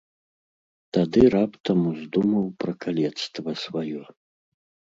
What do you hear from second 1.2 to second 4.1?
раптам уздумаў пра калецтва сваё.